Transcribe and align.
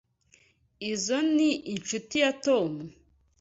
Izoi 0.91 1.27
ni 1.35 1.49
inshuti 1.73 2.15
yacu 2.23 2.37
Tom. 2.45 2.71